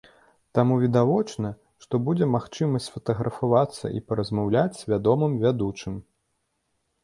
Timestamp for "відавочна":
0.83-1.51